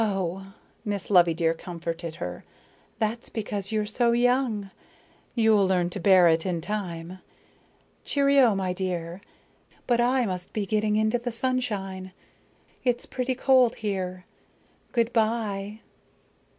"Oh" 0.03 0.51
Miss 0.83 1.11
Loveydear 1.11 1.53
comforted 1.53 2.15
her 2.15 2.43
"that's 2.97 3.29
because 3.29 3.71
you're 3.71 3.85
so 3.85 4.13
young. 4.13 4.71
You'll 5.35 5.67
learn 5.67 5.91
to 5.91 5.99
bear 5.99 6.27
it 6.27 6.43
in 6.43 6.59
time. 6.59 7.19
Cheerio, 8.03 8.55
my 8.55 8.73
dear. 8.73 9.21
But 9.85 9.99
I 9.99 10.25
must 10.25 10.53
be 10.53 10.65
getting 10.65 10.95
into 10.95 11.19
the 11.19 11.29
sunshine. 11.31 12.13
It's 12.83 13.05
pretty 13.05 13.35
cold 13.35 13.75
here. 13.75 14.25
Good 14.91 15.13
by!" 15.13 15.81